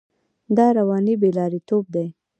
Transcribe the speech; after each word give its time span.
دا 0.57 0.67
رواني 0.77 1.13
بې 1.21 1.29
لارېتوب 1.37 1.83
دی. 1.95 2.07